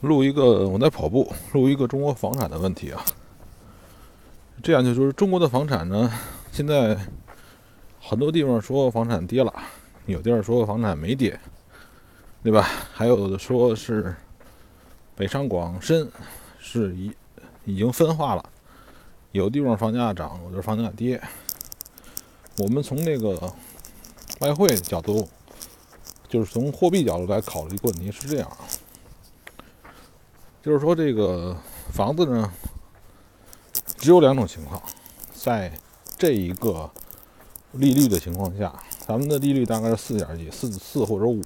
[0.00, 3.04] 录一个我在跑步，录一个中国房产的问题啊。
[4.62, 6.12] 这样就就是中国的房产呢，
[6.52, 6.98] 现在
[8.00, 9.52] 很多地方说房产跌了，
[10.06, 11.38] 有地儿说房产没跌，
[12.42, 12.68] 对吧？
[12.92, 14.14] 还有的说是
[15.16, 16.10] 北上广深
[16.58, 17.12] 是已
[17.64, 18.44] 已经分化了，
[19.32, 21.20] 有地方房价涨，有的房价跌。
[22.58, 23.40] 我们从那个
[24.40, 25.26] 外汇角度，
[26.28, 28.50] 就是从货币角度来考虑一个问题，是这样。
[30.62, 31.56] 就是说，这个
[31.90, 32.52] 房子呢，
[33.96, 34.80] 只有两种情况，
[35.32, 35.72] 在
[36.18, 36.90] 这一个
[37.72, 38.70] 利率的情况下，
[39.06, 41.40] 咱们的利率大概是四点几，四四或者五，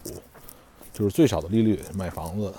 [0.93, 2.53] 就是最少的利率买房子，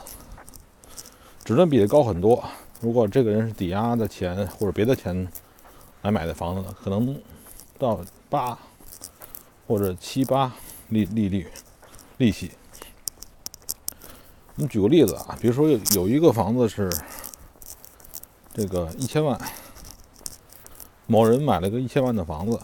[1.44, 2.42] 只能比这高很多。
[2.80, 5.28] 如果这个人是抵押的钱或者别的钱
[6.04, 7.20] 来买的房子，可能
[7.78, 8.00] 到
[8.30, 8.58] 八
[9.68, 10.54] 或者七八
[10.88, 11.48] 利利率
[12.18, 12.52] 利息。
[14.58, 16.90] 你举个例子啊，比如说有有一个房子是
[18.54, 19.38] 这个一千万，
[21.08, 22.58] 某人买了个一千万的房子，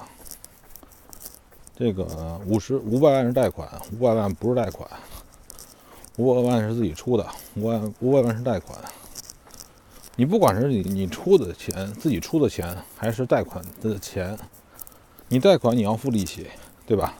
[1.76, 4.90] 这个五十五百万是贷款，五百万不是贷款，
[6.16, 8.80] 五百万是自己出的，五万五百万是贷款。
[10.16, 14.38] 你不管是你你出的钱，自己出的钱，还是贷款的钱，
[15.28, 16.48] 你贷款你要付利息，
[16.86, 17.16] 对吧？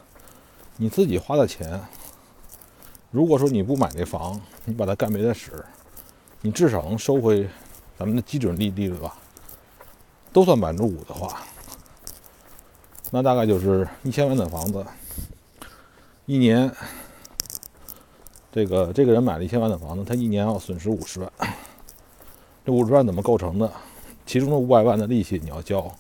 [0.78, 1.82] 你自己花的钱。
[3.12, 5.52] 如果说你不买那房，你把它干别的使，
[6.40, 7.46] 你至少能收回
[8.00, 9.18] 咱们的基准利利率吧？
[10.32, 11.42] 都算百分之五的话，
[13.12, 14.86] 那大概就是一千万的房子，
[16.26, 16.72] 一年，
[18.50, 21.30] 这个这个人买了一千万的房子，他一年要损失五十万。
[22.66, 23.70] 这五十万怎么构成的？
[24.26, 25.92] 其中的五百万的利息你要交，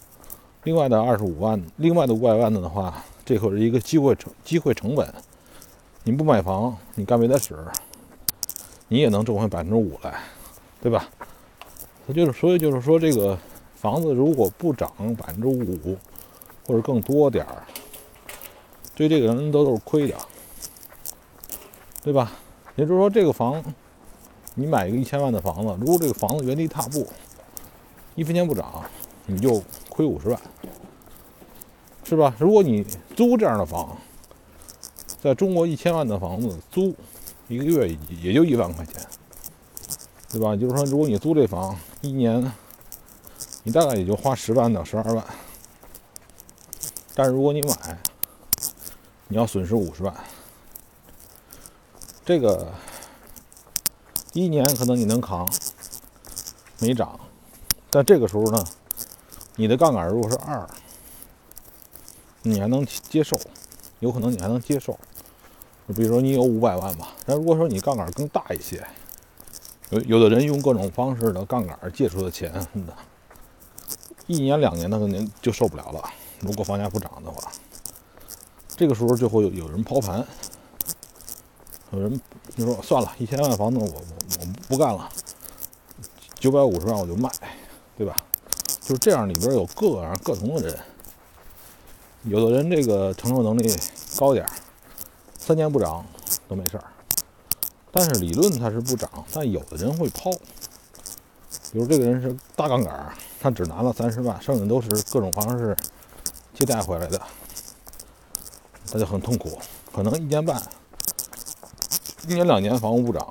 [0.63, 5.13] 另外的二十五万，另外的五百万的话，这可是一个机会成机会成本。
[6.03, 7.55] 你不买房，你干别的使，
[8.87, 10.19] 你也能挣回百分之五来，
[10.81, 11.07] 对吧？
[12.07, 13.37] 他就是，所以就是说，这个
[13.75, 15.95] 房子如果不涨百分之五
[16.65, 17.63] 或者更多点儿，
[18.95, 20.17] 对这个人都是亏的，
[22.01, 22.31] 对吧？
[22.75, 23.63] 也就是说，这个房
[24.55, 27.07] 你买一个一千万的房子，如果这个房子原地踏步，
[28.15, 28.83] 一分钱不涨，
[29.27, 30.41] 你就亏五十万，
[32.03, 32.33] 是吧？
[32.39, 32.83] 如果你
[33.15, 33.95] 租这样的房，
[35.21, 36.95] 在中国，一千万的房子租
[37.47, 38.95] 一个月也就一万块钱，
[40.31, 40.55] 对吧？
[40.55, 42.51] 就是说，如果你租这房一年，
[43.61, 45.23] 你大概也就花十万到十二万。
[47.13, 47.99] 但是如果你买，
[49.27, 50.11] 你要损失五十万。
[52.25, 52.73] 这个
[54.33, 55.47] 一年可能你能扛，
[56.79, 57.19] 没涨，
[57.91, 58.65] 但这个时候呢，
[59.55, 60.67] 你的杠杆如果是二，
[62.41, 63.39] 你还能接受，
[63.99, 64.97] 有可能你还能接受。
[65.93, 68.85] 比如说你有五百万吧，但如果说你杠杆更大一些，
[69.89, 72.53] 有有的人用各种方式的杠杆借出的钱，
[74.27, 76.03] 一年两年的肯定就受不了了。
[76.39, 77.51] 如果房价不涨的话，
[78.75, 80.25] 这个时候就会有有人抛盘，
[81.91, 82.21] 有人
[82.55, 84.01] 就说算了，一千万房子我我
[84.39, 85.09] 我不干了，
[86.35, 87.29] 九百五十万我就卖，
[87.97, 88.15] 对吧？
[88.79, 90.79] 就是这样，里边有各样各同的人，
[92.23, 93.73] 有的人这个承受能力
[94.17, 94.51] 高点儿。
[95.51, 96.05] 三年不涨
[96.47, 96.83] 都没事儿，
[97.91, 100.31] 但是理论它是不涨，但有的人会抛。
[101.73, 105.75] 比如这个人是大杠杆，他只拿了三十万，剩下都是各种方式
[106.53, 107.21] 借贷回来的，
[108.89, 109.59] 他就很痛苦。
[109.93, 110.63] 可能一年半、
[112.29, 113.27] 一年两年房屋不涨，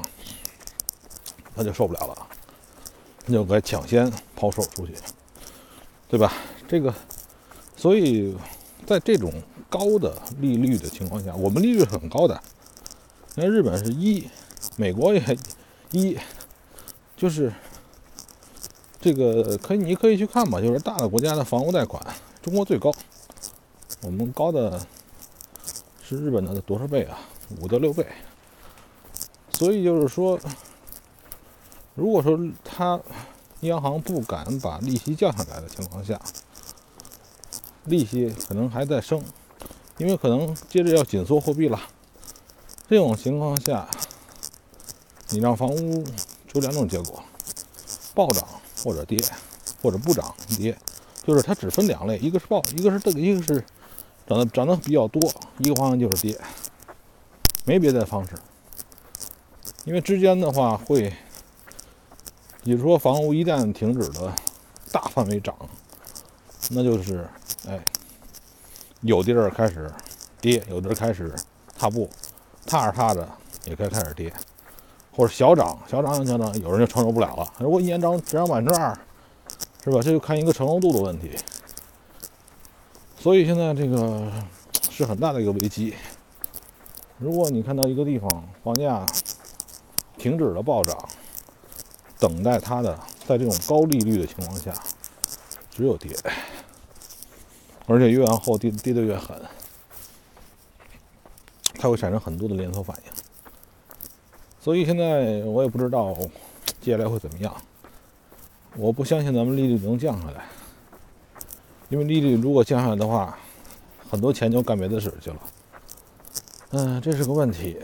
[1.56, 2.14] 他就受不了了，
[3.24, 4.94] 他就该抢先抛售出去，
[6.06, 6.34] 对吧？
[6.68, 6.94] 这个，
[7.78, 8.36] 所以
[8.86, 9.32] 在这种。
[9.70, 12.38] 高的利率的情况下，我们利率很高的。
[13.36, 14.28] 那日本是一，
[14.76, 15.38] 美国也
[15.92, 16.18] 一，
[17.16, 17.52] 就是
[19.00, 20.60] 这个可以，你可以去看吧。
[20.60, 22.04] 就是大的国家的房屋贷款，
[22.42, 22.92] 中国最高，
[24.02, 24.84] 我们高的
[26.02, 27.20] 是日本的多少倍啊？
[27.60, 28.04] 五到六倍。
[29.52, 30.38] 所以就是说，
[31.94, 33.00] 如果说他
[33.60, 36.20] 央行不敢把利息降下来的情况下，
[37.84, 39.22] 利息可能还在升。
[40.00, 41.78] 因为可能接着要紧缩货币了，
[42.88, 43.86] 这种情况下，
[45.28, 46.02] 你让房屋
[46.48, 47.22] 出两种结果：
[48.14, 48.48] 暴涨
[48.82, 49.22] 或者跌，
[49.82, 50.74] 或者不涨跌，
[51.22, 53.62] 就是它只分两类，一个是暴，一个是这个，一个是
[54.26, 56.40] 涨得涨得比较多，一个方向就是跌，
[57.66, 58.32] 没别的方式。
[59.84, 61.12] 因为之间的话会，
[62.64, 64.34] 比如说房屋一旦停止了
[64.90, 65.54] 大范围涨，
[66.70, 67.28] 那就是
[67.68, 67.84] 哎。
[69.02, 69.90] 有地儿开始
[70.40, 71.34] 跌，有地儿开始
[71.78, 72.08] 踏步，
[72.66, 73.28] 踏着踏着
[73.64, 74.32] 也该开始跌。
[75.12, 77.52] 或者小涨，小涨小涨，有人就承受不了了。
[77.58, 78.96] 如果一年涨只涨百分之二，
[79.84, 80.00] 是吧？
[80.02, 81.36] 这就看一个承受度的问题。
[83.18, 84.30] 所以现在这个
[84.90, 85.94] 是很大的一个危机。
[87.18, 89.04] 如果你看到一个地方房价
[90.16, 90.96] 停止了暴涨，
[92.18, 94.72] 等待它的在这种高利率的情况下，
[95.70, 96.16] 只有跌，
[97.90, 99.36] 而且越往后跌跌得越狠，
[101.74, 103.12] 它会产生很多的连锁反应。
[104.60, 106.16] 所以现在我也不知道
[106.80, 107.52] 接下来会怎么样。
[108.76, 110.44] 我不相信咱们利率能降下来，
[111.88, 113.36] 因为利率如果降下来的话，
[114.08, 115.36] 很多钱就干别的事去了。
[116.70, 117.76] 嗯，这是个问题，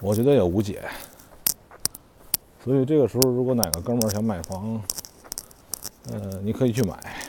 [0.00, 0.88] 我觉得也无解。
[2.62, 4.80] 所以这个时候，如果哪个哥们儿想买房，
[6.12, 7.21] 呃，你可以去买，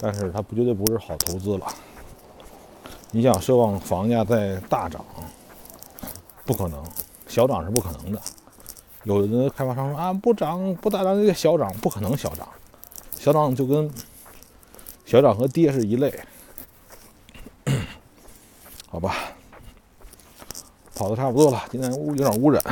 [0.00, 1.66] 但是它不绝对不是好投资了。
[3.10, 5.04] 你想奢望房价在大涨，
[6.44, 6.82] 不可能，
[7.28, 8.20] 小涨是不可能的。
[9.04, 12.48] 有的开发商说啊，不涨不大涨那个小涨，不可能小涨，
[13.12, 13.90] 小涨就跟
[15.04, 16.12] 小涨和跌是一类。
[18.88, 19.14] 好吧，
[20.94, 22.62] 跑的差不多了，今天污有点污染。